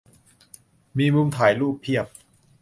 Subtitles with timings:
[0.97, 2.05] มีมุมถ่ายรูปเพียบ